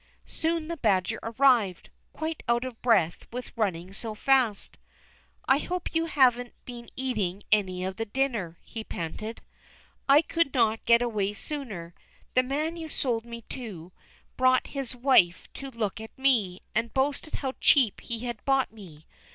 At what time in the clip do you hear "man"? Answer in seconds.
12.41-12.77